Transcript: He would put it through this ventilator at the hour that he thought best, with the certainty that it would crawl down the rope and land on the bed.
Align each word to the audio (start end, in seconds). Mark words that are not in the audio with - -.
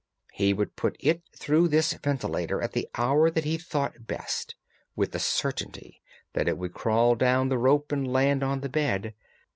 He 0.33 0.51
would 0.51 0.75
put 0.75 0.97
it 0.99 1.21
through 1.31 1.67
this 1.67 1.93
ventilator 1.93 2.59
at 2.59 2.71
the 2.71 2.89
hour 2.95 3.29
that 3.29 3.43
he 3.45 3.55
thought 3.59 4.07
best, 4.07 4.55
with 4.95 5.11
the 5.11 5.19
certainty 5.19 6.01
that 6.33 6.47
it 6.47 6.57
would 6.57 6.73
crawl 6.73 7.13
down 7.13 7.49
the 7.49 7.59
rope 7.59 7.91
and 7.91 8.11
land 8.11 8.41
on 8.41 8.61
the 8.61 8.69
bed. 8.69 9.13